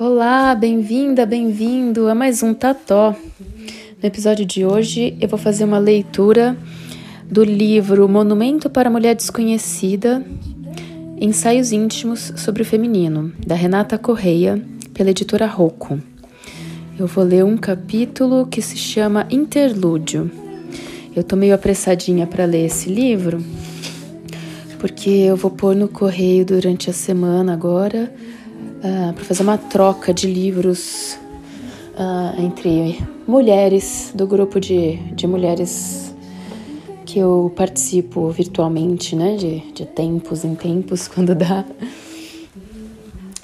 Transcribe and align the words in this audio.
Olá, 0.00 0.56
bem-vinda, 0.56 1.24
bem-vindo 1.24 2.08
a 2.08 2.16
mais 2.16 2.42
um 2.42 2.52
Tató. 2.52 3.14
No 4.02 4.08
episódio 4.08 4.44
de 4.44 4.64
hoje 4.64 5.16
eu 5.20 5.28
vou 5.28 5.38
fazer 5.38 5.62
uma 5.62 5.78
leitura 5.78 6.58
do 7.30 7.42
livro 7.42 8.08
Monumento 8.08 8.70
para 8.70 8.88
a 8.88 8.92
Mulher 8.92 9.14
Desconhecida, 9.16 10.24
Ensaios 11.20 11.72
Íntimos 11.72 12.32
sobre 12.36 12.62
o 12.62 12.64
Feminino, 12.64 13.32
da 13.44 13.54
Renata 13.54 13.98
Correia, 13.98 14.62
pela 14.94 15.10
editora 15.10 15.46
Rocco. 15.46 16.00
Eu 16.98 17.06
vou 17.06 17.24
ler 17.24 17.44
um 17.44 17.56
capítulo 17.56 18.46
que 18.46 18.62
se 18.62 18.76
chama 18.76 19.26
Interlúdio. 19.30 20.30
Eu 21.14 21.24
tô 21.24 21.34
meio 21.34 21.54
apressadinha 21.54 22.26
para 22.26 22.44
ler 22.44 22.66
esse 22.66 22.88
livro, 22.88 23.42
porque 24.78 25.10
eu 25.10 25.36
vou 25.36 25.50
pôr 25.50 25.74
no 25.74 25.88
correio 25.88 26.44
durante 26.44 26.90
a 26.90 26.92
semana 26.92 27.52
agora 27.52 28.12
uh, 28.78 29.12
para 29.12 29.24
fazer 29.24 29.42
uma 29.42 29.58
troca 29.58 30.14
de 30.14 30.26
livros 30.26 31.18
uh, 31.98 32.40
entre 32.40 33.00
mulheres 33.26 34.12
do 34.14 34.26
grupo 34.26 34.60
de, 34.60 34.96
de 35.12 35.26
mulheres 35.26 36.05
que 37.06 37.20
eu 37.20 37.52
participo 37.54 38.28
virtualmente, 38.30 39.14
né, 39.14 39.36
de, 39.36 39.60
de 39.72 39.86
tempos 39.86 40.44
em 40.44 40.54
tempos, 40.54 41.06
quando 41.08 41.34
dá. 41.34 41.64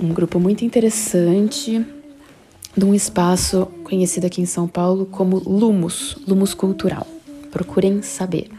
Um 0.02 0.12
grupo 0.12 0.40
muito 0.40 0.64
interessante 0.64 1.86
de 2.76 2.84
um 2.84 2.92
espaço 2.92 3.66
conhecido 3.84 4.26
aqui 4.26 4.42
em 4.42 4.46
São 4.46 4.66
Paulo 4.66 5.06
como 5.06 5.38
Lumos, 5.38 6.18
Lumos 6.26 6.54
Cultural. 6.54 7.06
Procurem 7.52 8.02
saber. 8.02 8.50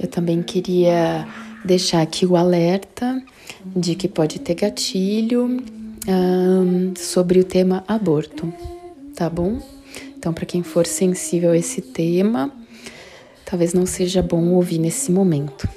Eu 0.00 0.08
também 0.08 0.42
queria 0.42 1.28
deixar 1.64 2.02
aqui 2.02 2.26
o 2.26 2.36
alerta 2.36 3.22
de 3.64 3.94
que 3.94 4.08
pode 4.08 4.40
ter 4.40 4.54
gatilho 4.54 5.62
um, 6.08 6.94
sobre 6.96 7.38
o 7.38 7.44
tema 7.44 7.84
aborto, 7.86 8.52
tá 9.14 9.30
bom? 9.30 9.60
Então, 10.16 10.32
para 10.32 10.46
quem 10.46 10.62
for 10.62 10.86
sensível 10.86 11.52
a 11.52 11.56
esse 11.56 11.80
tema, 11.80 12.52
talvez 13.50 13.74
não 13.74 13.84
seja 13.84 14.22
bom 14.22 14.50
ouvir 14.50 14.78
nesse 14.78 15.10
momento. 15.10 15.68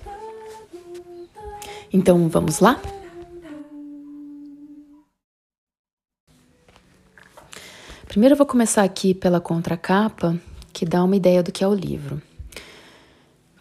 Então, 1.91 2.29
vamos 2.29 2.59
lá? 2.59 2.79
Primeiro 8.07 8.33
eu 8.33 8.37
vou 8.37 8.45
começar 8.45 8.83
aqui 8.83 9.15
pela 9.15 9.41
contracapa, 9.41 10.39
que 10.71 10.85
dá 10.85 11.03
uma 11.03 11.15
ideia 11.15 11.41
do 11.41 11.51
que 11.51 11.63
é 11.63 11.67
o 11.67 11.73
livro. 11.73 12.21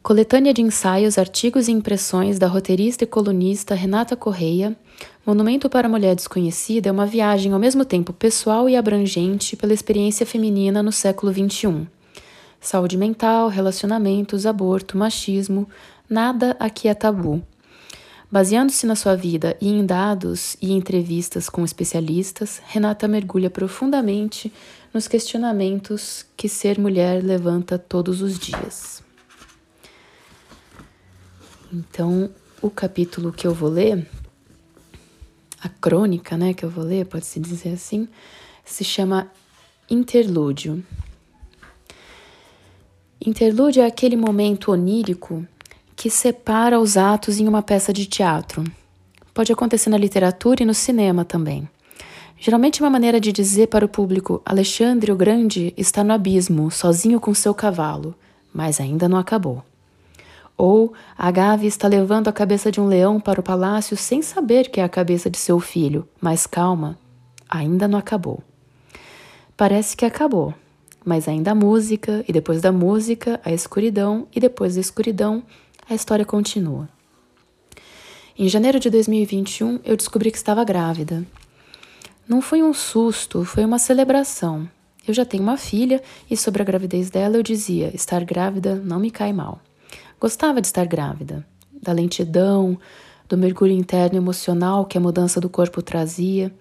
Coletânea 0.03 0.53
de 0.53 0.61
ensaios, 0.61 1.17
artigos 1.17 1.69
e 1.69 1.73
impressões 1.73 2.39
da 2.39 2.49
roteirista 2.49 3.05
e 3.05 3.07
colunista 3.07 3.75
Renata 3.75 4.15
Correia, 4.15 4.77
Monumento 5.25 5.71
para 5.71 5.87
a 5.87 5.91
Mulher 5.91 6.15
Desconhecida 6.15 6.91
é 6.91 6.93
uma 6.93 7.07
viagem 7.07 7.53
ao 7.53 7.59
mesmo 7.59 7.85
tempo 7.85 8.13
pessoal 8.13 8.69
e 8.69 8.77
abrangente 8.77 9.57
pela 9.57 9.73
experiência 9.73 10.27
feminina 10.27 10.83
no 10.83 10.93
século 10.93 11.33
XXI. 11.33 11.87
Saúde 12.63 12.97
mental, 12.97 13.49
relacionamentos, 13.49 14.47
aborto, 14.47 14.97
machismo, 14.97 15.69
nada 16.09 16.57
aqui 16.61 16.87
é 16.87 16.95
tabu. 16.95 17.43
Baseando-se 18.31 18.87
na 18.87 18.95
sua 18.95 19.17
vida 19.17 19.57
e 19.61 19.69
em 19.69 19.85
dados 19.85 20.57
e 20.63 20.71
entrevistas 20.71 21.49
com 21.49 21.65
especialistas, 21.65 22.63
Renata 22.65 23.09
mergulha 23.09 23.51
profundamente 23.51 24.51
nos 24.95 25.09
questionamentos 25.09 26.25
que 26.37 26.49
ser 26.49 26.79
mulher 26.79 27.21
levanta 27.23 27.77
todos 27.77 28.23
os 28.23 28.39
dias. 28.39 29.03
Então, 31.73 32.31
o 32.63 32.71
capítulo 32.71 33.33
que 33.33 33.45
eu 33.45 33.53
vou 33.53 33.71
ler, 33.71 34.09
a 35.61 35.69
crônica, 35.69 36.37
né, 36.37 36.55
que 36.55 36.65
eu 36.65 36.71
vou 36.71 36.85
ler, 36.85 37.07
pode-se 37.07 37.41
dizer 37.41 37.71
assim, 37.71 38.07
se 38.65 38.85
chama 38.85 39.29
Interlúdio. 39.91 40.83
Interlúdio 43.25 43.85
é 43.85 43.87
aquele 43.87 44.17
momento 44.17 44.73
onírico 44.73 45.47
que 45.95 46.11
separa 46.11 46.81
os 46.81 46.97
atos 46.97 47.39
em 47.39 47.47
uma 47.47 47.63
peça 47.63 47.93
de 47.93 48.05
teatro. 48.05 48.65
Pode 49.33 49.53
acontecer 49.53 49.91
na 49.91 49.97
literatura 49.97 50.65
e 50.65 50.67
no 50.67 50.75
cinema 50.75 51.25
também. 51.25 51.69
Geralmente, 52.37 52.81
uma 52.81 52.91
maneira 52.91 53.21
de 53.21 53.31
dizer 53.31 53.69
para 53.69 53.85
o 53.85 53.89
público: 53.89 54.43
Alexandre 54.45 55.13
o 55.13 55.17
Grande 55.17 55.73
está 55.77 56.03
no 56.03 56.13
abismo, 56.13 56.69
sozinho 56.69 57.21
com 57.21 57.33
seu 57.33 57.55
cavalo, 57.55 58.13
mas 58.53 58.81
ainda 58.81 59.09
não 59.09 59.19
acabou. 59.19 59.63
Ou 60.59 60.93
Agave 61.17 61.69
está 61.69 61.87
levando 61.87 62.27
a 62.27 62.33
cabeça 62.33 62.73
de 62.73 62.81
um 62.81 62.89
leão 62.89 63.21
para 63.21 63.39
o 63.39 63.45
palácio 63.45 63.97
sem 63.97 64.21
saber 64.21 64.69
que 64.69 64.81
é 64.81 64.83
a 64.83 64.89
cabeça 64.89 65.31
de 65.31 65.39
seu 65.39 65.61
filho, 65.61 66.09
mas 66.21 66.45
calma, 66.45 66.99
ainda 67.49 67.87
não 67.87 68.01
acabou. 68.01 68.43
Parece 69.57 69.97
que 69.97 70.05
acabou, 70.05 70.53
mas 71.05 71.29
ainda 71.29 71.53
a 71.53 71.55
música, 71.55 72.25
e 72.29 72.33
depois 72.33 72.61
da 72.61 72.73
música, 72.73 73.41
a 73.45 73.53
escuridão, 73.53 74.27
e 74.35 74.41
depois 74.41 74.75
da 74.75 74.81
escuridão, 74.81 75.43
a 75.89 75.95
história 75.95 76.25
continua. 76.25 76.89
Em 78.39 78.49
janeiro 78.49 78.81
de 78.81 78.89
2021, 78.89 79.81
eu 79.85 79.97
descobri 79.97 80.31
que 80.31 80.39
estava 80.39 80.65
grávida. 80.65 81.25
Não 82.27 82.41
foi 82.41 82.63
um 82.63 82.73
susto, 82.73 83.45
foi 83.45 83.65
uma 83.65 83.79
celebração. 83.79 84.69
Eu 85.07 85.13
já 85.13 85.25
tenho 85.25 85.43
uma 85.43 85.57
filha 85.57 86.01
e 86.31 86.37
sobre 86.37 86.63
a 86.63 86.65
gravidez 86.65 87.11
dela 87.11 87.37
eu 87.37 87.43
dizia: 87.43 87.95
estar 87.95 88.25
grávida 88.25 88.77
não 88.77 89.01
me 89.01 89.11
cai 89.11 89.33
mal. 89.33 89.61
Gostava 90.21 90.61
de 90.61 90.69
estar 90.69 90.87
grávida, 90.87 91.45
da 91.73 91.93
lentidão, 91.93 92.79
do 93.29 93.37
mergulho 93.37 93.73
interno 93.73 94.17
emocional 94.17 94.87
que 94.87 94.97
a 94.97 95.01
mudança 95.01 95.41
do 95.41 95.49
corpo 95.49 95.83
trazia. 95.83 96.55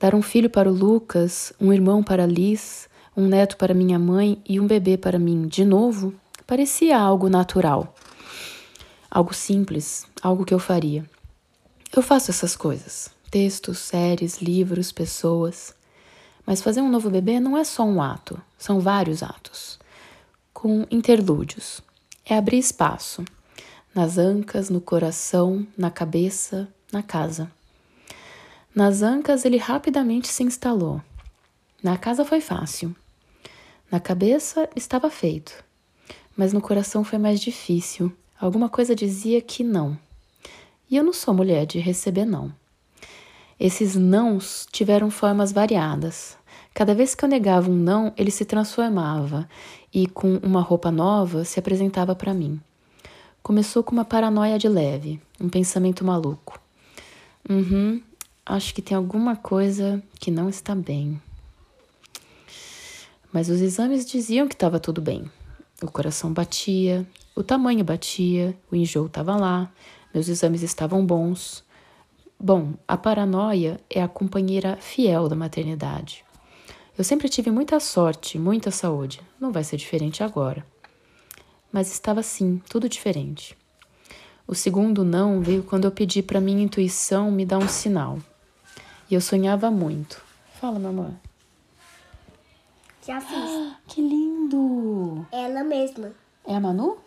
Dar 0.00 0.14
um 0.14 0.22
filho 0.22 0.48
para 0.48 0.70
o 0.70 0.72
Lucas, 0.72 1.52
um 1.60 1.72
irmão 1.72 2.02
para 2.02 2.24
Liz, 2.24 2.88
um 3.18 3.26
neto 3.26 3.56
para 3.56 3.74
minha 3.74 3.98
mãe 3.98 4.40
e 4.48 4.60
um 4.60 4.66
bebê 4.68 4.96
para 4.96 5.18
mim 5.18 5.48
de 5.48 5.64
novo 5.64 6.14
parecia 6.46 6.96
algo 6.96 7.28
natural. 7.28 7.92
Algo 9.10 9.34
simples, 9.34 10.06
algo 10.22 10.44
que 10.44 10.54
eu 10.54 10.60
faria. 10.60 11.04
Eu 11.92 12.00
faço 12.00 12.30
essas 12.30 12.54
coisas: 12.54 13.10
textos, 13.28 13.78
séries, 13.78 14.40
livros, 14.40 14.92
pessoas. 14.92 15.74
Mas 16.46 16.62
fazer 16.62 16.80
um 16.80 16.88
novo 16.88 17.10
bebê 17.10 17.40
não 17.40 17.58
é 17.58 17.64
só 17.64 17.82
um 17.82 18.00
ato, 18.00 18.40
são 18.56 18.78
vários 18.78 19.22
atos, 19.22 19.80
com 20.54 20.86
interlúdios. 20.88 21.82
É 22.24 22.38
abrir 22.38 22.58
espaço 22.58 23.24
nas 23.92 24.16
ancas, 24.16 24.70
no 24.70 24.80
coração, 24.80 25.66
na 25.76 25.90
cabeça, 25.90 26.68
na 26.92 27.02
casa. 27.02 27.50
Nas 28.72 29.02
ancas 29.02 29.44
ele 29.44 29.56
rapidamente 29.56 30.28
se 30.28 30.44
instalou. 30.44 31.02
Na 31.82 31.98
casa 31.98 32.24
foi 32.24 32.40
fácil. 32.40 32.94
Na 33.90 33.98
cabeça 33.98 34.68
estava 34.76 35.08
feito. 35.10 35.64
Mas 36.36 36.52
no 36.52 36.60
coração 36.60 37.02
foi 37.02 37.18
mais 37.18 37.40
difícil. 37.40 38.12
Alguma 38.38 38.68
coisa 38.68 38.94
dizia 38.94 39.40
que 39.40 39.64
não. 39.64 39.98
E 40.90 40.96
eu 40.96 41.02
não 41.02 41.12
sou 41.12 41.32
mulher 41.32 41.64
de 41.64 41.78
receber 41.78 42.26
não. 42.26 42.52
Esses 43.58 43.96
nãos 43.96 44.68
tiveram 44.70 45.10
formas 45.10 45.52
variadas. 45.52 46.36
Cada 46.74 46.94
vez 46.94 47.14
que 47.14 47.24
eu 47.24 47.28
negava 47.28 47.70
um 47.70 47.74
não, 47.74 48.12
ele 48.16 48.30
se 48.30 48.44
transformava 48.44 49.48
e, 49.92 50.06
com 50.06 50.36
uma 50.36 50.60
roupa 50.60 50.90
nova, 50.90 51.44
se 51.44 51.58
apresentava 51.58 52.14
para 52.14 52.34
mim. 52.34 52.60
Começou 53.42 53.82
com 53.82 53.92
uma 53.92 54.04
paranoia 54.04 54.58
de 54.58 54.68
leve, 54.68 55.20
um 55.40 55.48
pensamento 55.48 56.04
maluco. 56.04 56.60
Uhum, 57.48 58.00
acho 58.44 58.74
que 58.74 58.82
tem 58.82 58.96
alguma 58.96 59.34
coisa 59.34 60.02
que 60.20 60.30
não 60.30 60.48
está 60.48 60.74
bem. 60.74 61.20
Mas 63.32 63.48
os 63.48 63.60
exames 63.60 64.06
diziam 64.06 64.48
que 64.48 64.54
estava 64.54 64.80
tudo 64.80 65.00
bem. 65.00 65.30
O 65.82 65.90
coração 65.90 66.32
batia, 66.32 67.06
o 67.36 67.42
tamanho 67.42 67.84
batia, 67.84 68.58
o 68.70 68.74
enjoo 68.74 69.06
estava 69.06 69.36
lá, 69.36 69.70
meus 70.12 70.28
exames 70.28 70.62
estavam 70.62 71.04
bons. 71.04 71.62
Bom, 72.40 72.74
a 72.86 72.96
paranoia 72.96 73.80
é 73.88 74.02
a 74.02 74.08
companheira 74.08 74.76
fiel 74.80 75.28
da 75.28 75.36
maternidade. 75.36 76.24
Eu 76.96 77.04
sempre 77.04 77.28
tive 77.28 77.50
muita 77.50 77.78
sorte, 77.78 78.38
muita 78.38 78.72
saúde. 78.72 79.20
Não 79.40 79.52
vai 79.52 79.62
ser 79.62 79.76
diferente 79.76 80.24
agora. 80.24 80.66
Mas 81.70 81.92
estava 81.92 82.22
sim, 82.22 82.60
tudo 82.68 82.88
diferente. 82.88 83.56
O 84.46 84.54
segundo 84.54 85.04
não 85.04 85.40
veio 85.40 85.62
quando 85.62 85.84
eu 85.84 85.92
pedi 85.92 86.22
para 86.22 86.40
minha 86.40 86.62
intuição 86.62 87.30
me 87.30 87.44
dar 87.44 87.58
um 87.58 87.68
sinal. 87.68 88.18
E 89.10 89.14
eu 89.14 89.20
sonhava 89.20 89.70
muito. 89.70 90.20
Fala, 90.58 90.88
amor. 90.88 91.12
Já 93.08 93.22
fiz. 93.22 93.74
Que 93.86 94.02
lindo! 94.02 95.26
Ela 95.32 95.64
mesma. 95.64 96.12
É 96.46 96.54
a 96.54 96.60
Manu? 96.60 96.98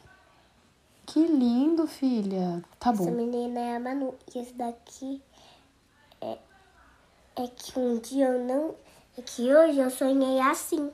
que 1.05 1.19
lindo, 1.27 1.85
filha. 1.85 2.63
Tá 2.79 2.89
Essa 2.89 3.03
bom. 3.03 3.11
menina 3.11 3.59
é 3.59 3.75
a 3.75 3.79
Manu. 3.79 4.15
E 4.33 4.39
esse 4.39 4.53
daqui 4.53 5.21
é, 6.19 6.39
é 7.35 7.47
que 7.47 7.77
um 7.77 7.99
dia 7.99 8.29
eu 8.29 8.43
não. 8.45 8.73
É 9.15 9.21
que 9.21 9.53
hoje 9.53 9.77
eu 9.77 9.91
sonhei 9.91 10.39
assim. 10.39 10.89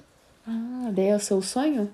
Ah, 0.46 0.90
daí 0.92 1.06
é 1.08 1.16
o 1.16 1.20
seu 1.22 1.42
sonho? 1.42 1.94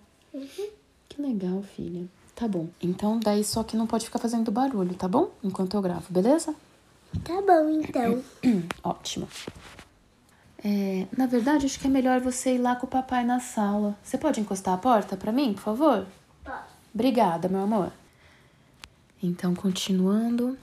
Que 1.08 1.22
legal, 1.22 1.62
filha. 1.62 2.08
Tá 2.34 2.48
bom. 2.48 2.68
Então, 2.82 3.20
daí 3.20 3.44
só 3.44 3.64
que 3.64 3.78
não 3.78 3.86
pode 3.86 4.06
ficar 4.06 4.18
fazendo 4.18 4.52
barulho, 4.52 4.96
tá 4.96 5.08
bom? 5.08 5.30
Enquanto 5.44 5.76
eu 5.76 5.82
gravo, 5.84 6.08
beleza? 6.10 6.56
Tá 7.24 7.42
bom, 7.42 7.70
então. 7.70 8.24
Ótimo. 8.84 9.28
É, 10.64 11.08
na 11.18 11.26
verdade, 11.26 11.66
acho 11.66 11.80
que 11.80 11.88
é 11.88 11.90
melhor 11.90 12.22
você 12.22 12.56
ir 12.56 12.58
lá 12.58 12.76
com 12.76 12.86
o 12.86 12.90
papai 12.90 13.26
na 13.26 13.40
sala. 13.40 13.98
Você 14.02 14.18
pode 14.18 14.40
encostar 14.40 14.74
a 14.74 14.78
porta 14.78 15.18
pra 15.18 15.32
mim, 15.32 15.54
por 15.54 15.62
favor? 15.62 16.08
Posso. 16.44 16.74
Obrigada, 16.94 17.50
meu 17.50 17.62
amor. 17.62 17.92
Então, 19.22 19.54
continuando. 19.54 20.58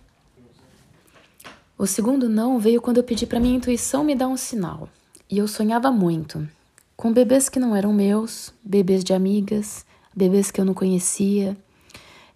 O 1.77 1.87
segundo 1.87 2.29
não 2.29 2.59
veio 2.59 2.81
quando 2.81 2.99
eu 2.99 3.05
pedi 3.05 3.27
para 3.27 3.41
minha 3.41 3.57
intuição 3.57 4.05
me 4.05 4.15
dar 4.15 4.29
um 4.29 4.37
sinal. 4.37 4.89
E 5.31 5.39
eu 5.39 5.47
sonhava 5.47 5.91
muito. 5.91 6.49
Com 6.97 7.13
bebês 7.13 7.49
que 7.49 7.59
não 7.59 7.75
eram 7.75 7.93
meus, 7.93 8.53
bebês 8.63 9.03
de 9.03 9.13
amigas, 9.13 9.85
bebês 10.15 10.51
que 10.51 10.61
eu 10.61 10.65
não 10.65 10.75
conhecia. 10.75 11.57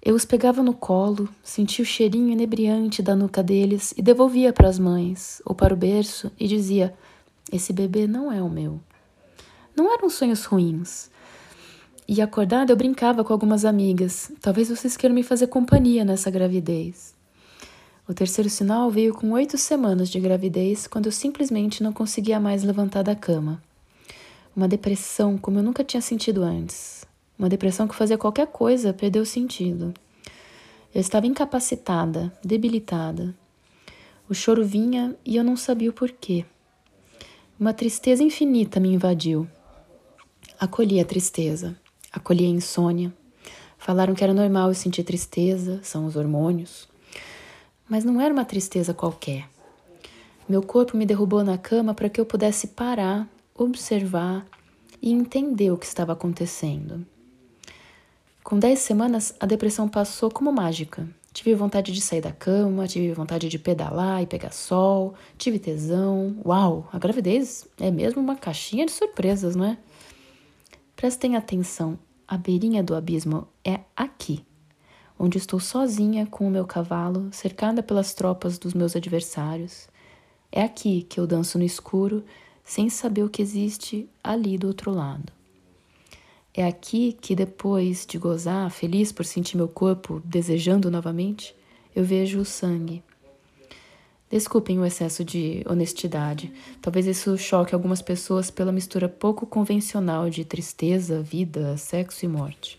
Eu 0.02 0.14
os 0.14 0.24
pegava 0.24 0.62
no 0.62 0.74
colo, 0.74 1.28
sentia 1.42 1.82
o 1.82 1.86
cheirinho 1.86 2.30
inebriante 2.30 3.02
da 3.02 3.16
nuca 3.16 3.42
deles 3.42 3.94
e 3.96 4.02
devolvia 4.02 4.52
para 4.52 4.68
as 4.68 4.78
mães 4.78 5.40
ou 5.44 5.54
para 5.54 5.72
o 5.72 5.76
berço 5.76 6.30
e 6.38 6.46
dizia: 6.46 6.94
Esse 7.52 7.72
bebê 7.72 8.06
não 8.06 8.32
é 8.32 8.42
o 8.42 8.48
meu. 8.48 8.80
Não 9.76 9.92
eram 9.92 10.08
sonhos 10.08 10.44
ruins. 10.44 11.10
E 12.06 12.20
acordada, 12.20 12.72
eu 12.72 12.76
brincava 12.76 13.24
com 13.24 13.32
algumas 13.32 13.64
amigas. 13.64 14.30
Talvez 14.40 14.68
vocês 14.68 14.96
queiram 14.96 15.14
me 15.14 15.22
fazer 15.22 15.46
companhia 15.46 16.04
nessa 16.04 16.30
gravidez. 16.30 17.14
O 18.06 18.12
terceiro 18.12 18.50
sinal 18.50 18.90
veio 18.90 19.14
com 19.14 19.32
oito 19.32 19.56
semanas 19.56 20.10
de 20.10 20.20
gravidez, 20.20 20.86
quando 20.86 21.06
eu 21.06 21.12
simplesmente 21.12 21.82
não 21.82 21.92
conseguia 21.92 22.38
mais 22.38 22.62
levantar 22.62 23.02
da 23.02 23.14
cama. 23.14 23.62
Uma 24.54 24.68
depressão 24.68 25.38
como 25.38 25.58
eu 25.58 25.62
nunca 25.62 25.82
tinha 25.82 26.02
sentido 26.02 26.42
antes. 26.42 27.06
Uma 27.38 27.48
depressão 27.48 27.88
que 27.88 27.94
fazia 27.94 28.18
qualquer 28.18 28.46
coisa 28.48 28.92
perder 28.92 29.20
o 29.20 29.26
sentido. 29.26 29.94
Eu 30.94 31.00
estava 31.00 31.26
incapacitada, 31.26 32.32
debilitada. 32.44 33.34
O 34.28 34.34
choro 34.34 34.64
vinha 34.64 35.16
e 35.24 35.36
eu 35.36 35.42
não 35.42 35.56
sabia 35.56 35.90
o 35.90 35.92
porquê. 35.92 36.44
Uma 37.64 37.72
tristeza 37.72 38.22
infinita 38.22 38.78
me 38.78 38.92
invadiu. 38.92 39.48
Acolhi 40.60 41.00
a 41.00 41.04
tristeza, 41.06 41.74
acolhi 42.12 42.44
a 42.44 42.48
insônia. 42.50 43.10
Falaram 43.78 44.14
que 44.14 44.22
era 44.22 44.34
normal 44.34 44.68
eu 44.68 44.74
sentir 44.74 45.02
tristeza, 45.02 45.80
são 45.82 46.04
os 46.04 46.14
hormônios. 46.14 46.86
Mas 47.88 48.04
não 48.04 48.20
era 48.20 48.34
uma 48.34 48.44
tristeza 48.44 48.92
qualquer. 48.92 49.48
Meu 50.46 50.60
corpo 50.62 50.94
me 50.94 51.06
derrubou 51.06 51.42
na 51.42 51.56
cama 51.56 51.94
para 51.94 52.10
que 52.10 52.20
eu 52.20 52.26
pudesse 52.26 52.66
parar, 52.66 53.26
observar 53.54 54.46
e 55.00 55.10
entender 55.10 55.70
o 55.70 55.78
que 55.78 55.86
estava 55.86 56.12
acontecendo. 56.12 57.02
Com 58.42 58.58
dez 58.58 58.80
semanas, 58.80 59.34
a 59.40 59.46
depressão 59.46 59.88
passou 59.88 60.30
como 60.30 60.52
mágica. 60.52 61.08
Tive 61.34 61.52
vontade 61.56 61.90
de 61.90 62.00
sair 62.00 62.20
da 62.20 62.30
cama, 62.30 62.86
tive 62.86 63.12
vontade 63.12 63.48
de 63.48 63.58
pedalar 63.58 64.22
e 64.22 64.26
pegar 64.26 64.52
sol, 64.52 65.14
tive 65.36 65.58
tesão. 65.58 66.40
Uau, 66.46 66.88
a 66.92 66.98
gravidez 66.98 67.66
é 67.80 67.90
mesmo 67.90 68.22
uma 68.22 68.36
caixinha 68.36 68.86
de 68.86 68.92
surpresas, 68.92 69.56
não 69.56 69.64
é? 69.64 69.76
Prestem 70.94 71.34
atenção, 71.34 71.98
a 72.26 72.38
beirinha 72.38 72.84
do 72.84 72.94
abismo 72.94 73.48
é 73.64 73.80
aqui, 73.96 74.46
onde 75.18 75.36
estou 75.36 75.58
sozinha 75.58 76.24
com 76.24 76.46
o 76.46 76.50
meu 76.50 76.64
cavalo, 76.64 77.28
cercada 77.32 77.82
pelas 77.82 78.14
tropas 78.14 78.56
dos 78.56 78.72
meus 78.72 78.94
adversários. 78.94 79.88
É 80.52 80.62
aqui 80.62 81.02
que 81.02 81.18
eu 81.18 81.26
danço 81.26 81.58
no 81.58 81.64
escuro, 81.64 82.24
sem 82.62 82.88
saber 82.88 83.24
o 83.24 83.28
que 83.28 83.42
existe 83.42 84.08
ali 84.22 84.56
do 84.56 84.68
outro 84.68 84.92
lado. 84.92 85.32
É 86.56 86.64
aqui 86.64 87.16
que, 87.20 87.34
depois 87.34 88.06
de 88.06 88.16
gozar, 88.16 88.70
feliz 88.70 89.10
por 89.10 89.24
sentir 89.24 89.56
meu 89.56 89.66
corpo 89.66 90.22
desejando 90.24 90.88
novamente, 90.88 91.52
eu 91.96 92.04
vejo 92.04 92.38
o 92.38 92.44
sangue. 92.44 93.02
Desculpem 94.30 94.78
o 94.78 94.86
excesso 94.86 95.24
de 95.24 95.64
honestidade. 95.68 96.52
Talvez 96.80 97.06
isso 97.06 97.36
choque 97.36 97.74
algumas 97.74 98.00
pessoas 98.00 98.52
pela 98.52 98.70
mistura 98.70 99.08
pouco 99.08 99.46
convencional 99.46 100.30
de 100.30 100.44
tristeza, 100.44 101.20
vida, 101.20 101.76
sexo 101.76 102.24
e 102.24 102.28
morte. 102.28 102.78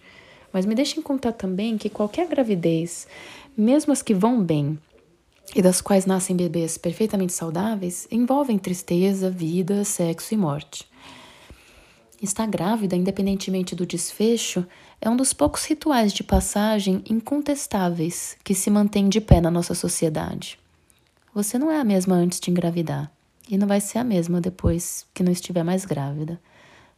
Mas 0.53 0.65
me 0.65 0.73
deixem 0.73 1.03
contar 1.03 1.33
também 1.33 1.77
que 1.77 1.89
qualquer 1.89 2.29
gravidez, 2.29 3.05
mesmo 3.57 3.91
as 3.91 4.01
que 4.01 4.13
vão 4.13 4.41
bem 4.41 4.79
e 5.53 5.61
das 5.61 5.81
quais 5.81 6.05
nascem 6.05 6.35
bebês 6.35 6.77
perfeitamente 6.77 7.33
saudáveis, 7.33 8.07
envolvem 8.09 8.57
tristeza, 8.57 9.29
vida, 9.29 9.83
sexo 9.83 10.33
e 10.33 10.37
morte. 10.37 10.87
Estar 12.21 12.47
grávida, 12.47 12.95
independentemente 12.95 13.75
do 13.75 13.85
desfecho, 13.85 14.65
é 15.01 15.09
um 15.09 15.17
dos 15.17 15.33
poucos 15.33 15.65
rituais 15.65 16.13
de 16.13 16.23
passagem 16.23 17.03
incontestáveis 17.09 18.37
que 18.43 18.55
se 18.55 18.69
mantém 18.69 19.09
de 19.09 19.19
pé 19.19 19.41
na 19.41 19.51
nossa 19.51 19.75
sociedade. 19.75 20.57
Você 21.33 21.59
não 21.59 21.69
é 21.69 21.79
a 21.79 21.83
mesma 21.83 22.15
antes 22.15 22.39
de 22.39 22.49
engravidar 22.49 23.11
e 23.49 23.57
não 23.57 23.67
vai 23.67 23.81
ser 23.81 23.99
a 23.99 24.03
mesma 24.03 24.39
depois 24.39 25.05
que 25.13 25.21
não 25.21 25.31
estiver 25.31 25.63
mais 25.63 25.83
grávida, 25.85 26.39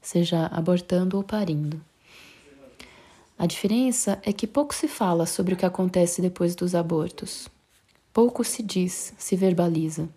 seja 0.01 0.45
abortando 0.45 1.17
ou 1.17 1.23
parindo. 1.23 1.81
A 3.37 3.45
diferença 3.45 4.19
é 4.23 4.31
que 4.31 4.47
pouco 4.47 4.73
se 4.73 4.87
fala 4.87 5.25
sobre 5.25 5.53
o 5.53 5.57
que 5.57 5.65
acontece 5.65 6.21
depois 6.21 6.55
dos 6.55 6.73
abortos. 6.73 7.47
Pouco 8.13 8.43
se 8.43 8.63
diz, 8.63 9.13
se 9.17 9.35
verbaliza. 9.35 10.09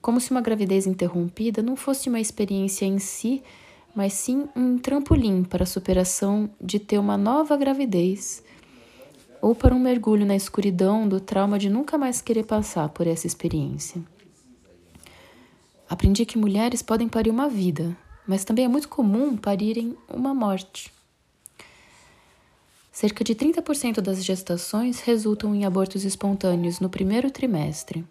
Como 0.00 0.20
se 0.20 0.30
uma 0.30 0.40
gravidez 0.40 0.86
interrompida 0.86 1.62
não 1.62 1.76
fosse 1.76 2.08
uma 2.08 2.20
experiência 2.20 2.86
em 2.86 2.98
si, 2.98 3.42
mas 3.94 4.12
sim 4.12 4.48
um 4.54 4.78
trampolim 4.78 5.42
para 5.42 5.64
a 5.64 5.66
superação 5.66 6.50
de 6.60 6.78
ter 6.78 6.98
uma 6.98 7.16
nova 7.16 7.56
gravidez 7.56 8.42
ou 9.40 9.54
para 9.54 9.74
um 9.74 9.78
mergulho 9.78 10.26
na 10.26 10.36
escuridão 10.36 11.08
do 11.08 11.20
trauma 11.20 11.58
de 11.58 11.70
nunca 11.70 11.96
mais 11.96 12.20
querer 12.20 12.44
passar 12.44 12.88
por 12.88 13.06
essa 13.06 13.26
experiência. 13.26 14.02
Aprendi 15.88 16.26
que 16.26 16.36
mulheres 16.36 16.82
podem 16.82 17.08
parir 17.08 17.30
uma 17.30 17.48
vida, 17.48 17.96
mas 18.26 18.44
também 18.44 18.64
é 18.64 18.68
muito 18.68 18.88
comum 18.88 19.36
parirem 19.36 19.96
uma 20.08 20.34
morte. 20.34 20.92
Cerca 22.92 23.22
de 23.22 23.34
30% 23.34 24.00
das 24.00 24.24
gestações 24.24 25.00
resultam 25.00 25.54
em 25.54 25.64
abortos 25.64 26.04
espontâneos 26.04 26.80
no 26.80 26.90
primeiro 26.90 27.30
trimestre. 27.30 28.04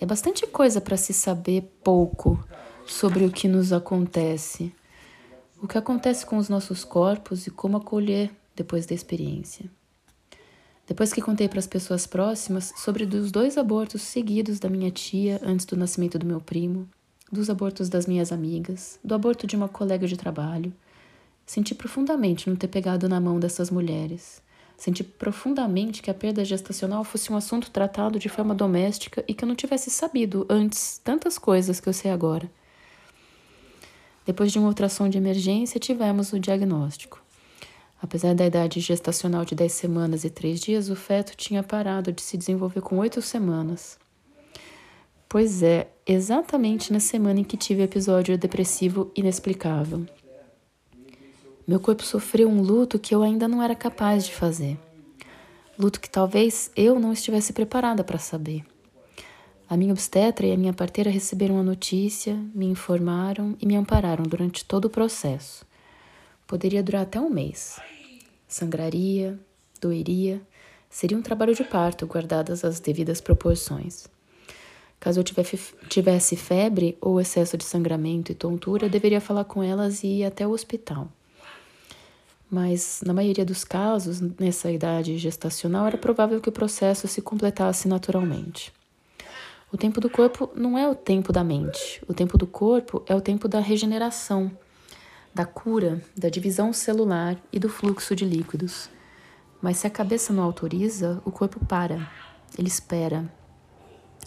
É 0.00 0.06
bastante 0.06 0.46
coisa 0.46 0.80
para 0.80 0.96
se 0.96 1.12
saber 1.12 1.62
pouco 1.82 2.42
sobre 2.86 3.24
o 3.24 3.32
que 3.32 3.48
nos 3.48 3.72
acontece, 3.72 4.72
o 5.60 5.66
que 5.66 5.78
acontece 5.78 6.26
com 6.26 6.36
os 6.36 6.48
nossos 6.48 6.84
corpos 6.84 7.46
e 7.46 7.50
como 7.50 7.78
acolher 7.78 8.30
depois 8.54 8.86
da 8.86 8.94
experiência. 8.94 9.70
Depois 10.86 11.12
que 11.12 11.20
contei 11.20 11.48
para 11.48 11.58
as 11.58 11.66
pessoas 11.66 12.06
próximas 12.06 12.72
sobre 12.76 13.04
os 13.04 13.32
dois 13.32 13.58
abortos 13.58 14.02
seguidos 14.02 14.60
da 14.60 14.68
minha 14.68 14.90
tia 14.90 15.40
antes 15.42 15.66
do 15.66 15.76
nascimento 15.76 16.18
do 16.18 16.26
meu 16.26 16.40
primo, 16.40 16.88
dos 17.30 17.50
abortos 17.50 17.88
das 17.88 18.06
minhas 18.06 18.30
amigas, 18.30 18.98
do 19.02 19.14
aborto 19.14 19.46
de 19.46 19.56
uma 19.56 19.68
colega 19.68 20.06
de 20.06 20.16
trabalho, 20.16 20.72
senti 21.44 21.74
profundamente 21.74 22.48
não 22.48 22.56
ter 22.56 22.68
pegado 22.68 23.08
na 23.08 23.20
mão 23.20 23.40
dessas 23.40 23.70
mulheres. 23.70 24.40
Senti 24.76 25.02
profundamente 25.02 26.02
que 26.02 26.10
a 26.10 26.14
perda 26.14 26.44
gestacional 26.44 27.02
fosse 27.02 27.32
um 27.32 27.36
assunto 27.36 27.70
tratado 27.70 28.18
de 28.18 28.28
forma 28.28 28.54
doméstica 28.54 29.24
e 29.26 29.32
que 29.32 29.42
eu 29.42 29.48
não 29.48 29.54
tivesse 29.56 29.90
sabido 29.90 30.46
antes 30.50 31.00
tantas 31.02 31.38
coisas 31.38 31.80
que 31.80 31.88
eu 31.88 31.94
sei 31.94 32.10
agora. 32.10 32.48
Depois 34.26 34.50
de 34.50 34.58
uma 34.58 34.68
ultrassom 34.68 35.08
de 35.08 35.16
emergência, 35.16 35.78
tivemos 35.78 36.32
o 36.32 36.40
diagnóstico. 36.40 37.22
Apesar 38.02 38.34
da 38.34 38.44
idade 38.44 38.80
gestacional 38.80 39.44
de 39.44 39.54
10 39.54 39.72
semanas 39.72 40.24
e 40.24 40.30
3 40.30 40.60
dias, 40.60 40.90
o 40.90 40.96
feto 40.96 41.36
tinha 41.36 41.62
parado 41.62 42.12
de 42.12 42.20
se 42.20 42.36
desenvolver 42.36 42.80
com 42.80 42.98
8 42.98 43.22
semanas. 43.22 43.98
Pois 45.28 45.62
é, 45.62 45.88
exatamente 46.06 46.92
na 46.92 47.00
semana 47.00 47.40
em 47.40 47.44
que 47.44 47.56
tive 47.56 47.82
o 47.82 47.84
episódio 47.84 48.36
depressivo 48.36 49.10
inexplicável. 49.16 50.04
Meu 51.66 51.80
corpo 51.80 52.02
sofreu 52.02 52.48
um 52.48 52.60
luto 52.60 52.98
que 52.98 53.14
eu 53.14 53.22
ainda 53.22 53.48
não 53.48 53.62
era 53.62 53.74
capaz 53.74 54.26
de 54.26 54.34
fazer. 54.34 54.78
Luto 55.78 56.00
que 56.00 56.10
talvez 56.10 56.70
eu 56.76 56.98
não 56.98 57.12
estivesse 57.12 57.52
preparada 57.52 58.04
para 58.04 58.18
saber. 58.18 58.64
A 59.68 59.76
minha 59.76 59.92
obstetra 59.92 60.46
e 60.46 60.52
a 60.52 60.56
minha 60.56 60.72
parteira 60.72 61.10
receberam 61.10 61.58
a 61.58 61.62
notícia, 61.62 62.34
me 62.54 62.66
informaram 62.66 63.56
e 63.60 63.66
me 63.66 63.74
ampararam 63.74 64.22
durante 64.22 64.64
todo 64.64 64.84
o 64.84 64.90
processo. 64.90 65.66
Poderia 66.46 66.84
durar 66.84 67.02
até 67.02 67.20
um 67.20 67.28
mês. 67.28 67.80
Sangraria, 68.46 69.36
doeria, 69.80 70.40
seria 70.88 71.18
um 71.18 71.22
trabalho 71.22 71.52
de 71.52 71.64
parto, 71.64 72.06
guardadas 72.06 72.64
as 72.64 72.78
devidas 72.78 73.20
proporções. 73.20 74.06
Caso 75.00 75.18
eu 75.20 75.24
tivesse 75.24 76.36
febre 76.36 76.96
ou 77.00 77.20
excesso 77.20 77.56
de 77.58 77.64
sangramento 77.64 78.30
e 78.30 78.36
tontura, 78.36 78.88
deveria 78.88 79.20
falar 79.20 79.44
com 79.44 79.64
elas 79.64 80.04
e 80.04 80.20
ir 80.20 80.24
até 80.24 80.46
o 80.46 80.52
hospital. 80.52 81.10
mas 82.48 83.02
na 83.04 83.12
maioria 83.12 83.44
dos 83.44 83.64
casos, 83.64 84.20
nessa 84.20 84.70
idade 84.70 85.18
gestacional, 85.18 85.86
era 85.86 85.98
provável 85.98 86.40
que 86.40 86.48
o 86.48 86.52
processo 86.52 87.08
se 87.08 87.20
completasse 87.20 87.88
naturalmente. 87.88 88.72
O 89.72 89.76
tempo 89.76 90.00
do 90.00 90.08
corpo 90.08 90.48
não 90.54 90.78
é 90.78 90.88
o 90.88 90.94
tempo 90.94 91.32
da 91.32 91.42
mente. 91.42 92.00
O 92.06 92.14
tempo 92.14 92.38
do 92.38 92.46
corpo 92.46 93.02
é 93.04 93.14
o 93.14 93.20
tempo 93.20 93.48
da 93.48 93.58
regeneração, 93.58 94.50
da 95.34 95.44
cura, 95.44 96.00
da 96.16 96.28
divisão 96.28 96.72
celular 96.72 97.36
e 97.52 97.58
do 97.58 97.68
fluxo 97.68 98.14
de 98.14 98.24
líquidos. 98.24 98.88
Mas 99.60 99.78
se 99.78 99.86
a 99.86 99.90
cabeça 99.90 100.32
não 100.32 100.44
autoriza, 100.44 101.20
o 101.24 101.32
corpo 101.32 101.64
para, 101.66 102.08
ele 102.56 102.68
espera. 102.68 103.28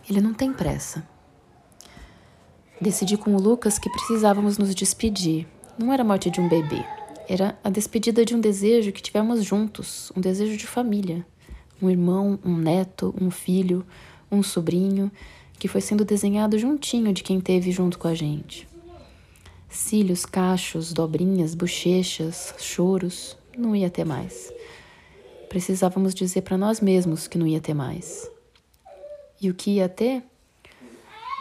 Ele 0.10 0.20
não 0.20 0.34
tem 0.34 0.52
pressa. 0.52 1.08
Decidi 2.82 3.16
com 3.16 3.34
o 3.34 3.40
Lucas 3.40 3.80
que 3.80 3.90
precisávamos 3.90 4.58
nos 4.58 4.76
despedir. 4.76 5.48
Não 5.78 5.94
era 5.94 6.04
a 6.04 6.06
morte 6.06 6.30
de 6.30 6.42
um 6.42 6.50
bebê, 6.50 6.84
era 7.30 7.58
a 7.64 7.70
despedida 7.70 8.26
de 8.26 8.36
um 8.36 8.42
desejo 8.42 8.92
que 8.92 9.02
tivemos 9.02 9.44
juntos, 9.44 10.12
um 10.18 10.20
desejo 10.20 10.58
de 10.58 10.68
família. 10.68 11.26
Um 11.82 11.90
irmão, 11.90 12.38
um 12.44 12.58
neto, 12.58 13.16
um 13.22 13.32
filho, 13.32 13.86
um 14.32 14.44
sobrinho, 14.44 15.12
que 15.58 15.68
foi 15.68 15.82
sendo 15.82 16.06
desenhado 16.06 16.58
juntinho 16.58 17.14
de 17.14 17.24
quem 17.24 17.42
teve 17.42 17.72
junto 17.72 18.00
com 18.00 18.08
a 18.08 18.16
gente. 18.16 18.68
Cílios, 19.70 20.26
cachos, 20.26 20.94
dobrinhas, 20.94 21.54
bochechas, 21.54 22.56
choros, 22.58 23.38
não 23.58 23.76
ia 23.76 23.90
ter 23.90 24.06
mais. 24.06 24.52
Precisávamos 25.50 26.16
dizer 26.16 26.42
para 26.42 26.58
nós 26.58 26.80
mesmos 26.80 27.28
que 27.28 27.38
não 27.38 27.46
ia 27.46 27.60
ter 27.60 27.74
mais. 27.74 28.30
E 29.42 29.50
o 29.50 29.54
que 29.54 29.72
ia 29.76 29.90
ter? 29.90 30.24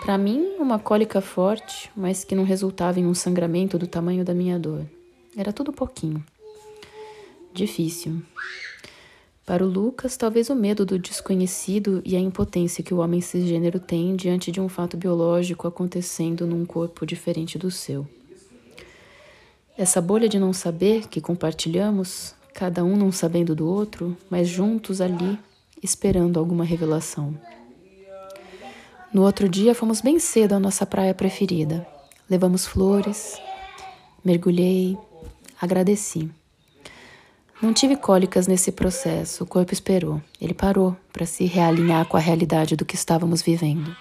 Para 0.00 0.16
mim, 0.16 0.56
uma 0.58 0.78
cólica 0.78 1.20
forte, 1.20 1.90
mas 1.96 2.22
que 2.22 2.34
não 2.34 2.44
resultava 2.44 3.00
em 3.00 3.06
um 3.06 3.14
sangramento 3.14 3.78
do 3.78 3.86
tamanho 3.86 4.24
da 4.24 4.32
minha 4.32 4.58
dor. 4.58 4.86
Era 5.36 5.52
tudo 5.52 5.72
pouquinho. 5.72 6.24
Difícil. 7.52 8.22
Para 9.48 9.64
o 9.64 9.66
Lucas, 9.66 10.14
talvez 10.14 10.50
o 10.50 10.54
medo 10.54 10.84
do 10.84 10.98
desconhecido 10.98 12.02
e 12.04 12.14
a 12.14 12.20
impotência 12.20 12.84
que 12.84 12.92
o 12.92 12.98
homem 12.98 13.22
cisgênero 13.22 13.80
tem 13.80 14.14
diante 14.14 14.52
de 14.52 14.60
um 14.60 14.68
fato 14.68 14.94
biológico 14.94 15.66
acontecendo 15.66 16.46
num 16.46 16.66
corpo 16.66 17.06
diferente 17.06 17.56
do 17.56 17.70
seu. 17.70 18.06
Essa 19.74 20.02
bolha 20.02 20.28
de 20.28 20.38
não 20.38 20.52
saber 20.52 21.08
que 21.08 21.18
compartilhamos, 21.18 22.34
cada 22.52 22.84
um 22.84 22.94
não 22.94 23.10
sabendo 23.10 23.56
do 23.56 23.66
outro, 23.66 24.14
mas 24.28 24.46
juntos 24.46 25.00
ali, 25.00 25.38
esperando 25.82 26.38
alguma 26.38 26.62
revelação. 26.62 27.34
No 29.14 29.22
outro 29.22 29.48
dia, 29.48 29.74
fomos 29.74 30.02
bem 30.02 30.18
cedo 30.18 30.52
à 30.52 30.60
nossa 30.60 30.84
praia 30.84 31.14
preferida. 31.14 31.86
Levamos 32.28 32.66
flores, 32.66 33.40
mergulhei, 34.22 34.94
agradeci. 35.58 36.30
Não 37.60 37.72
tive 37.72 37.96
cólicas 37.96 38.46
nesse 38.46 38.70
processo, 38.70 39.42
o 39.42 39.46
corpo 39.46 39.72
esperou. 39.72 40.22
Ele 40.40 40.54
parou 40.54 40.96
para 41.12 41.26
se 41.26 41.44
realinhar 41.44 42.06
com 42.06 42.16
a 42.16 42.20
realidade 42.20 42.76
do 42.76 42.84
que 42.84 42.94
estávamos 42.94 43.42
vivendo. 43.42 43.96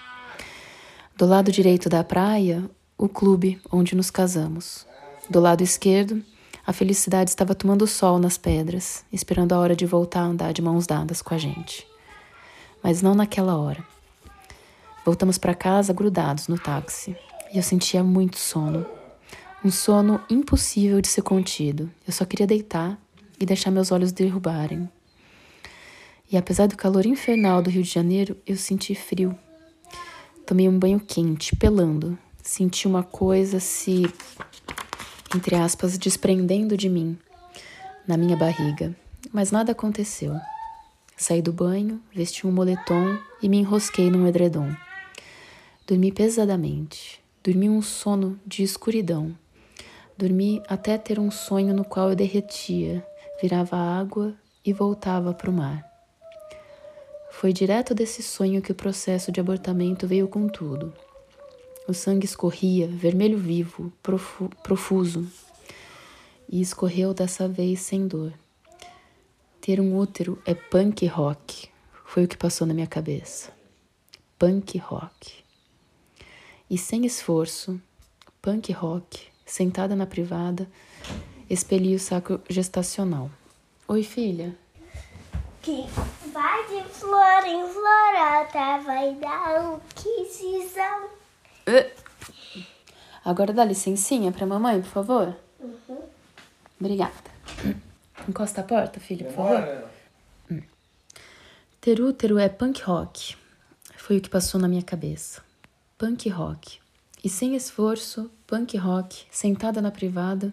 Do 1.16 1.26
lado 1.26 1.50
direito 1.50 1.88
da 1.88 2.04
praia, 2.04 2.70
o 2.96 3.08
clube 3.08 3.60
onde 3.72 3.96
nos 3.96 4.12
casamos. 4.12 4.86
Do 5.28 5.40
lado 5.40 5.64
esquerdo, 5.64 6.22
a 6.64 6.72
felicidade 6.72 7.30
estava 7.30 7.52
tomando 7.52 7.84
sol 7.84 8.20
nas 8.20 8.38
pedras, 8.38 9.04
esperando 9.12 9.52
a 9.52 9.58
hora 9.58 9.74
de 9.74 9.84
voltar 9.84 10.20
a 10.20 10.26
andar 10.26 10.52
de 10.52 10.62
mãos 10.62 10.86
dadas 10.86 11.20
com 11.20 11.34
a 11.34 11.38
gente. 11.38 11.84
Mas 12.80 13.02
não 13.02 13.14
naquela 13.14 13.56
hora. 13.56 13.84
Voltamos 15.04 15.36
para 15.36 15.54
casa 15.54 15.92
grudados 15.92 16.46
no 16.46 16.58
táxi 16.60 17.16
e 17.52 17.56
eu 17.56 17.62
sentia 17.64 18.04
muito 18.04 18.38
sono. 18.38 18.86
Um 19.64 19.70
sono 19.72 20.20
impossível 20.30 21.00
de 21.00 21.08
ser 21.08 21.22
contido. 21.22 21.90
Eu 22.06 22.12
só 22.12 22.24
queria 22.24 22.46
deitar 22.46 22.96
e 23.38 23.46
deixar 23.46 23.70
meus 23.70 23.92
olhos 23.92 24.12
derrubarem. 24.12 24.88
E 26.30 26.36
apesar 26.36 26.66
do 26.66 26.76
calor 26.76 27.06
infernal 27.06 27.62
do 27.62 27.70
Rio 27.70 27.82
de 27.82 27.88
Janeiro, 27.88 28.36
eu 28.46 28.56
senti 28.56 28.94
frio. 28.94 29.36
Tomei 30.46 30.68
um 30.68 30.78
banho 30.78 31.00
quente, 31.00 31.56
pelando. 31.56 32.18
Senti 32.42 32.86
uma 32.86 33.02
coisa 33.02 33.60
se, 33.60 34.02
entre 35.34 35.56
aspas, 35.56 35.96
desprendendo 35.96 36.76
de 36.76 36.88
mim, 36.88 37.18
na 38.06 38.16
minha 38.16 38.36
barriga. 38.36 38.94
Mas 39.32 39.50
nada 39.50 39.72
aconteceu. 39.72 40.34
Saí 41.16 41.42
do 41.42 41.52
banho, 41.52 42.00
vesti 42.14 42.46
um 42.46 42.52
moletom 42.52 43.18
e 43.42 43.48
me 43.48 43.58
enrosquei 43.58 44.10
num 44.10 44.26
edredom. 44.26 44.74
Dormi 45.86 46.12
pesadamente. 46.12 47.20
Dormi 47.42 47.68
um 47.68 47.80
sono 47.80 48.38
de 48.46 48.62
escuridão. 48.62 49.34
Dormi 50.16 50.62
até 50.68 50.98
ter 50.98 51.18
um 51.18 51.30
sonho 51.30 51.74
no 51.74 51.84
qual 51.84 52.10
eu 52.10 52.16
derretia, 52.16 53.06
virava 53.40 53.76
água 53.76 54.34
e 54.64 54.72
voltava 54.72 55.32
para 55.32 55.50
o 55.50 55.52
mar. 55.52 55.84
Foi 57.30 57.52
direto 57.52 57.94
desse 57.94 58.22
sonho 58.22 58.60
que 58.60 58.72
o 58.72 58.74
processo 58.74 59.30
de 59.30 59.40
abortamento 59.40 60.06
veio 60.06 60.26
com 60.26 60.48
tudo. 60.48 60.92
O 61.86 61.94
sangue 61.94 62.26
escorria, 62.26 62.88
vermelho 62.88 63.38
vivo, 63.38 63.92
profu 64.02 64.50
profuso, 64.62 65.26
e 66.48 66.60
escorreu 66.60 67.14
dessa 67.14 67.48
vez 67.48 67.80
sem 67.80 68.06
dor. 68.06 68.32
Ter 69.60 69.80
um 69.80 69.96
útero 69.96 70.42
é 70.44 70.54
punk 70.54 71.06
rock, 71.06 71.68
foi 72.04 72.24
o 72.24 72.28
que 72.28 72.36
passou 72.36 72.66
na 72.66 72.74
minha 72.74 72.86
cabeça. 72.86 73.52
Punk 74.38 74.78
rock. 74.78 75.44
E 76.68 76.76
sem 76.76 77.06
esforço, 77.06 77.80
punk 78.42 78.72
rock, 78.72 79.28
sentada 79.46 79.94
na 79.94 80.06
privada, 80.06 80.68
expeli 81.48 81.94
o 81.94 81.98
saco 81.98 82.40
gestacional. 82.48 83.30
Oi, 83.86 84.02
filha. 84.02 84.54
Que 85.62 85.86
vai 86.32 86.66
de 86.68 86.82
flor 86.90 87.44
em 87.46 87.66
florata, 87.68 88.84
vai 88.84 89.14
dar 89.14 89.64
o 89.64 89.80
que 89.94 90.24
cisão. 90.26 91.06
Uh. 91.66 92.08
Agora 93.24 93.52
dá 93.52 93.64
licencinha 93.64 94.32
pra 94.32 94.46
mamãe, 94.46 94.80
por 94.80 94.90
favor. 94.90 95.36
Uhum. 95.60 96.02
Obrigada. 96.80 97.30
Encosta 98.28 98.60
a 98.60 98.64
porta, 98.64 99.00
filha, 99.00 99.26
por 99.26 99.34
favor. 99.34 99.84
Hum. 100.50 100.62
Ter 101.80 102.00
útero 102.00 102.38
é 102.38 102.48
punk 102.48 102.82
rock. 102.82 103.36
Foi 103.96 104.18
o 104.18 104.20
que 104.20 104.28
passou 104.30 104.60
na 104.60 104.68
minha 104.68 104.82
cabeça. 104.82 105.42
Punk 105.98 106.28
rock. 106.28 106.78
E 107.22 107.28
sem 107.28 107.56
esforço, 107.56 108.30
punk 108.46 108.76
rock, 108.76 109.26
sentada 109.30 109.82
na 109.82 109.90
privada, 109.90 110.52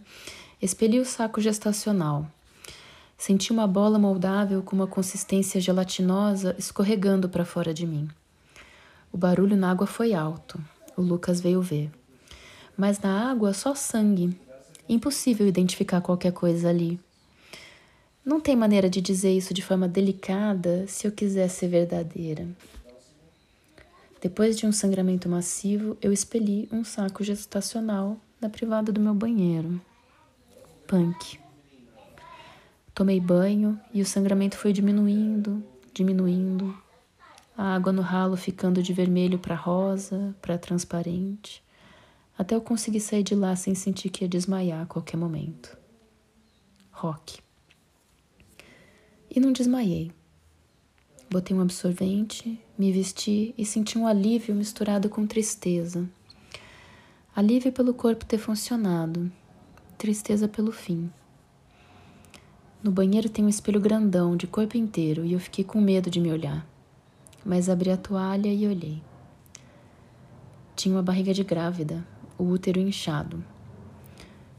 Expeli 0.66 1.00
o 1.00 1.06
saco 1.06 1.40
gestacional. 1.40 2.26
Senti 3.16 3.52
uma 3.52 3.68
bola 3.68 4.00
moldável 4.00 4.64
com 4.64 4.76
uma 4.76 4.88
consistência 4.88 5.62
gelatinosa 5.62 6.56
escorregando 6.58 7.30
para 7.30 7.46
fora 7.46 7.72
de 7.72 7.86
mim. 7.86 8.10
O 9.14 9.16
barulho 9.16 9.56
na 9.56 9.70
água 9.70 9.86
foi 9.86 10.16
alto. 10.16 10.60
O 10.98 11.04
Lucas 11.04 11.40
veio 11.40 11.62
ver. 11.62 11.92
Mas 12.76 13.00
na 13.00 13.30
água 13.30 13.54
só 13.54 13.76
sangue. 13.76 14.36
Impossível 14.90 15.46
identificar 15.46 16.02
qualquer 16.02 16.34
coisa 16.34 16.68
ali. 16.68 17.00
Não 18.26 18.42
tem 18.42 18.56
maneira 18.56 18.90
de 18.90 19.02
dizer 19.02 19.38
isso 19.38 19.54
de 19.54 19.62
forma 19.62 19.88
delicada 19.88 20.88
se 20.88 21.06
eu 21.06 21.12
quiser 21.12 21.48
ser 21.48 21.68
verdadeira. 21.68 22.48
Depois 24.20 24.58
de 24.58 24.66
um 24.66 24.72
sangramento 24.72 25.30
massivo, 25.30 25.96
eu 26.02 26.12
expeli 26.12 26.68
um 26.72 26.84
saco 26.84 27.24
gestacional 27.24 28.18
na 28.42 28.50
privada 28.50 28.92
do 28.92 29.00
meu 29.00 29.14
banheiro 29.14 29.80
punk. 30.88 31.40
Tomei 32.94 33.20
banho 33.20 33.80
e 33.94 34.02
o 34.02 34.06
sangramento 34.06 34.58
foi 34.58 34.72
diminuindo, 34.72 35.64
diminuindo. 35.94 36.78
A 37.58 37.76
água 37.76 37.92
no 37.92 38.02
ralo 38.02 38.38
ficando 38.38 38.82
de 38.82 38.94
vermelho 38.94 39.40
para 39.40 39.56
rosa, 39.56 40.36
para 40.42 40.58
transparente, 40.58 41.64
até 42.38 42.56
eu 42.56 42.62
conseguir 42.62 43.00
sair 43.00 43.24
de 43.24 43.36
lá 43.36 43.56
sem 43.56 43.74
sentir 43.76 44.10
que 44.10 44.24
ia 44.24 44.30
desmaiar 44.30 44.84
a 44.84 44.86
qualquer 44.86 45.18
momento. 45.18 45.78
Rock. 46.92 47.40
E 49.30 49.40
não 49.40 49.52
desmaiei. 49.52 50.12
Botei 51.30 51.56
um 51.56 51.62
absorvente, 51.62 52.60
me 52.78 52.92
vesti 52.92 53.54
e 53.58 53.66
senti 53.66 53.98
um 53.98 54.08
alívio 54.08 54.56
misturado 54.56 55.10
com 55.10 55.26
tristeza. 55.26 56.08
Alívio 57.36 57.72
pelo 57.72 57.94
corpo 57.94 58.26
ter 58.26 58.38
funcionado, 58.38 59.30
tristeza 59.98 60.48
pelo 60.48 60.72
fim. 60.72 61.10
No 62.84 62.92
banheiro 62.92 63.30
tem 63.30 63.44
um 63.44 63.50
espelho 63.50 63.80
grandão, 63.80 64.38
de 64.38 64.46
corpo 64.46 64.78
inteiro, 64.78 65.26
e 65.26 65.34
eu 65.34 65.40
fiquei 65.40 65.64
com 65.64 65.82
medo 65.82 66.10
de 66.10 66.20
me 66.20 66.32
olhar. 66.32 66.68
Mas 67.44 67.70
abri 67.70 67.90
a 67.90 67.98
toalha 67.98 68.54
e 68.54 68.68
olhei. 68.68 69.02
Tinha 70.76 70.96
uma 70.96 71.02
barriga 71.02 71.34
de 71.34 71.44
grávida, 71.44 72.06
o 72.38 72.44
útero 72.44 72.80
inchado. 72.80 73.44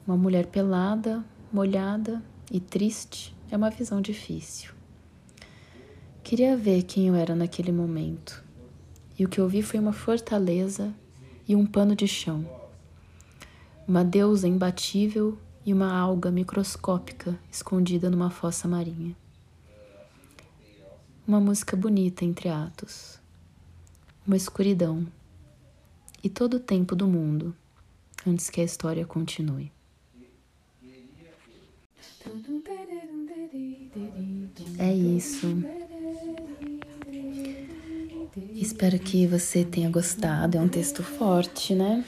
Uma 0.07 0.16
mulher 0.16 0.47
pelada, 0.47 1.25
molhada 1.52 2.23
e 2.50 2.59
triste 2.59 3.37
é 3.50 3.57
uma 3.57 3.71
visão 3.71 4.00
difícil. 4.00 4.73
Queria 6.25 6.57
ver 6.57 6.83
quem 6.83 7.09
eu 7.09 7.14
era 7.14 7.35
naquele 7.35 7.71
momento. 7.71 8.43
E 9.19 9.25
o 9.25 9.28
que 9.28 9.38
eu 9.38 9.49
vi 9.49 9.62
foi 9.62 9.78
uma 9.78 9.93
fortaleza 9.93 10.93
e 11.47 11.55
um 11.55 11.64
pano 11.64 11.95
de 11.95 12.09
chão 12.09 12.45
uma 13.87 14.05
deusa 14.05 14.49
imbatível 14.49 15.38
e 15.64 15.73
uma 15.73 15.93
alga 15.93 16.31
microscópica 16.31 17.38
escondida 17.50 18.11
numa 18.11 18.31
fossa 18.31 18.66
marinha. 18.66 19.16
Uma 21.26 21.40
música 21.40 21.76
bonita 21.76 22.25
entre 22.25 22.49
atos, 22.49 23.21
uma 24.26 24.37
escuridão 24.37 25.07
e 26.23 26.28
todo 26.28 26.55
o 26.55 26.61
tempo 26.61 26.97
do 26.97 27.07
mundo 27.07 27.55
antes 28.26 28.50
que 28.50 28.61
a 28.61 28.64
história 28.64 29.05
continue. 29.07 29.71
É 34.78 34.93
isso. 34.93 35.47
Espero 38.55 38.99
que 38.99 39.26
você 39.26 39.64
tenha 39.64 39.88
gostado. 39.88 40.59
É 40.59 40.61
um 40.61 40.69
texto 40.69 41.02
forte, 41.02 41.75
né? 41.75 42.05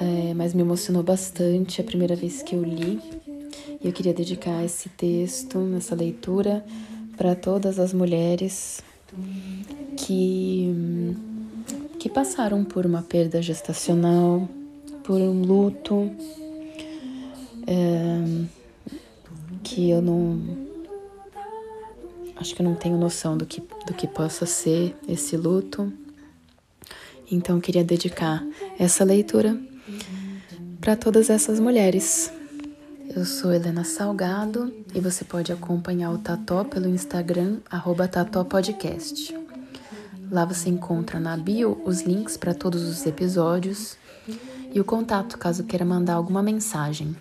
É, 0.00 0.34
mas 0.34 0.54
me 0.54 0.62
emocionou 0.62 1.02
bastante 1.02 1.80
a 1.80 1.84
primeira 1.84 2.16
vez 2.16 2.42
que 2.42 2.54
eu 2.54 2.62
li. 2.62 3.00
E 3.80 3.86
eu 3.86 3.92
queria 3.92 4.14
dedicar 4.14 4.64
esse 4.64 4.88
texto, 4.88 5.58
essa 5.76 5.94
leitura, 5.94 6.64
para 7.16 7.34
todas 7.34 7.78
as 7.78 7.92
mulheres 7.92 8.82
que, 9.96 10.72
que 11.98 12.08
passaram 12.08 12.64
por 12.64 12.86
uma 12.86 13.02
perda 13.02 13.42
gestacional, 13.42 14.48
por 15.04 15.20
um 15.20 15.42
luto. 15.42 16.10
É, 17.66 18.46
que 19.62 19.90
eu 19.90 20.02
não. 20.02 20.40
Acho 22.36 22.54
que 22.54 22.62
eu 22.62 22.64
não 22.64 22.74
tenho 22.74 22.98
noção 22.98 23.36
do 23.36 23.46
que, 23.46 23.62
do 23.86 23.94
que 23.94 24.06
possa 24.06 24.46
ser 24.46 24.96
esse 25.08 25.36
luto. 25.36 25.92
Então, 27.30 27.56
eu 27.56 27.62
queria 27.62 27.84
dedicar 27.84 28.44
essa 28.78 29.04
leitura 29.04 29.58
para 30.82 30.96
todas 30.96 31.30
essas 31.30 31.60
mulheres. 31.60 32.32
Eu 33.14 33.24
sou 33.24 33.52
Helena 33.52 33.84
Salgado 33.84 34.74
e 34.92 34.98
você 34.98 35.24
pode 35.24 35.52
acompanhar 35.52 36.10
o 36.10 36.18
Tató 36.18 36.64
pelo 36.64 36.88
Instagram, 36.88 37.58
arroba 37.70 38.10
Podcast. 38.50 39.32
Lá 40.28 40.44
você 40.44 40.68
encontra 40.68 41.20
na 41.20 41.36
bio 41.36 41.80
os 41.84 42.00
links 42.00 42.36
para 42.36 42.52
todos 42.52 42.82
os 42.82 43.06
episódios 43.06 43.96
e 44.74 44.80
o 44.80 44.84
contato 44.84 45.38
caso 45.38 45.62
queira 45.62 45.84
mandar 45.84 46.14
alguma 46.14 46.42
mensagem. 46.42 47.14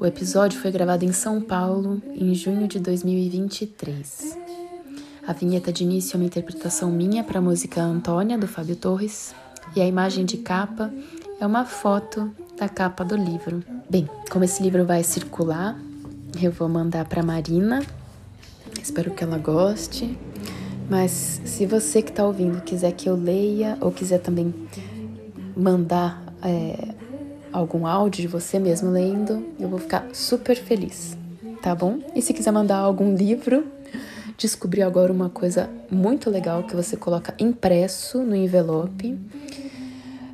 O 0.00 0.04
episódio 0.04 0.58
foi 0.58 0.72
gravado 0.72 1.04
em 1.04 1.12
São 1.12 1.40
Paulo 1.40 2.02
em 2.16 2.34
junho 2.34 2.66
de 2.66 2.80
2023. 2.80 4.36
A 5.24 5.32
vinheta 5.32 5.72
de 5.72 5.84
início 5.84 6.16
é 6.16 6.18
uma 6.18 6.26
interpretação 6.26 6.90
minha 6.90 7.22
para 7.22 7.38
a 7.38 7.42
música 7.42 7.80
Antônia, 7.80 8.36
do 8.36 8.48
Fábio 8.48 8.74
Torres, 8.74 9.32
e 9.76 9.80
a 9.80 9.86
imagem 9.86 10.24
de 10.24 10.38
capa 10.38 10.92
é 11.42 11.46
uma 11.46 11.64
foto 11.64 12.30
da 12.56 12.68
capa 12.68 13.04
do 13.04 13.16
livro. 13.16 13.64
Bem, 13.90 14.08
como 14.30 14.44
esse 14.44 14.62
livro 14.62 14.86
vai 14.86 15.02
circular, 15.02 15.76
eu 16.40 16.52
vou 16.52 16.68
mandar 16.68 17.04
para 17.06 17.20
Marina. 17.20 17.82
Espero 18.80 19.10
que 19.10 19.24
ela 19.24 19.38
goste. 19.38 20.16
Mas 20.88 21.40
se 21.44 21.66
você 21.66 22.00
que 22.00 22.10
está 22.10 22.24
ouvindo 22.24 22.62
quiser 22.62 22.92
que 22.92 23.08
eu 23.08 23.16
leia 23.16 23.76
ou 23.80 23.90
quiser 23.90 24.18
também 24.18 24.54
mandar 25.56 26.22
é, 26.44 26.94
algum 27.52 27.88
áudio 27.88 28.22
de 28.22 28.28
você 28.28 28.60
mesmo 28.60 28.92
lendo, 28.92 29.44
eu 29.58 29.68
vou 29.68 29.80
ficar 29.80 30.06
super 30.12 30.56
feliz, 30.56 31.18
tá 31.60 31.74
bom? 31.74 31.98
E 32.14 32.22
se 32.22 32.32
quiser 32.32 32.52
mandar 32.52 32.76
algum 32.76 33.16
livro, 33.16 33.66
descobri 34.38 34.80
agora 34.80 35.12
uma 35.12 35.28
coisa 35.28 35.68
muito 35.90 36.30
legal 36.30 36.62
que 36.62 36.76
você 36.76 36.96
coloca 36.96 37.34
impresso 37.36 38.22
no 38.22 38.36
envelope. 38.36 39.18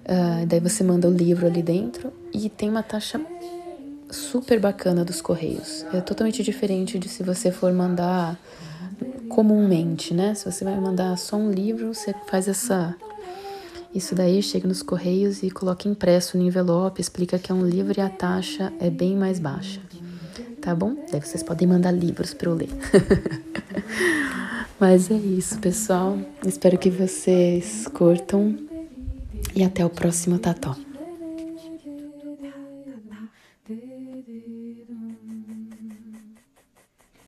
Uh, 0.08 0.46
daí 0.46 0.58
você 0.58 0.82
manda 0.82 1.06
o 1.06 1.12
livro 1.12 1.46
ali 1.46 1.62
dentro 1.62 2.10
e 2.32 2.48
tem 2.48 2.70
uma 2.70 2.82
taxa 2.82 3.20
super 4.10 4.58
bacana 4.58 5.04
dos 5.04 5.20
correios. 5.20 5.84
É 5.92 6.00
totalmente 6.00 6.42
diferente 6.42 6.98
de 6.98 7.08
se 7.08 7.22
você 7.22 7.52
for 7.52 7.70
mandar 7.74 8.38
comumente, 9.28 10.14
né? 10.14 10.34
Se 10.34 10.50
você 10.50 10.64
vai 10.64 10.80
mandar 10.80 11.16
só 11.18 11.36
um 11.36 11.50
livro, 11.50 11.92
você 11.92 12.14
faz 12.26 12.48
essa 12.48 12.96
isso 13.94 14.14
daí 14.14 14.42
chega 14.42 14.68
nos 14.68 14.82
correios 14.82 15.42
e 15.42 15.50
coloca 15.50 15.88
impresso 15.88 16.36
no 16.36 16.44
envelope, 16.44 17.00
explica 17.00 17.38
que 17.38 17.50
é 17.50 17.54
um 17.54 17.66
livro 17.66 17.94
e 17.98 18.00
a 18.00 18.08
taxa 18.08 18.72
é 18.78 18.90
bem 18.90 19.16
mais 19.16 19.38
baixa. 19.38 19.80
Tá 20.60 20.74
bom? 20.74 20.94
Daí 21.10 21.20
vocês 21.20 21.42
podem 21.42 21.66
mandar 21.66 21.90
livros 21.90 22.34
para 22.34 22.50
eu 22.50 22.54
ler. 22.54 22.68
Mas 24.78 25.10
é 25.10 25.14
isso, 25.14 25.58
pessoal. 25.58 26.18
Espero 26.46 26.76
que 26.78 26.90
vocês 26.90 27.88
curtam 27.88 28.67
e 29.58 29.64
até 29.64 29.84
o 29.84 29.90
próximo 29.90 30.38
Tató. 30.38 30.87